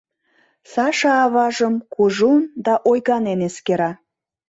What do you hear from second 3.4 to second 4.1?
эскера.